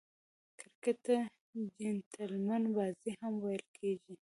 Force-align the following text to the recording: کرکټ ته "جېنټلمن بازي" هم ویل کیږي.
کرکټ 0.59 0.97
ته 1.05 1.15
"جېنټلمن 1.77 2.63
بازي" 2.75 3.11
هم 3.21 3.33
ویل 3.43 3.65
کیږي. 3.77 4.13